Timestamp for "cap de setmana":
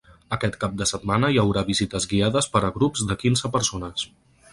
0.61-1.29